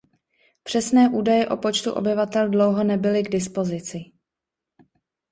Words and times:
Přesné 0.63 1.09
údaje 1.09 1.47
o 1.49 1.57
počtu 1.57 1.91
obyvatel 1.93 2.49
dlouho 2.49 2.83
nebyly 2.83 3.23
k 3.23 3.29
dispozici. 3.31 3.99